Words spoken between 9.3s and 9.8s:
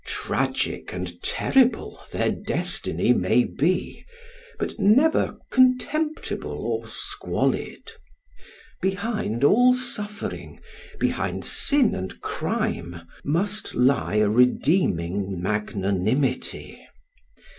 all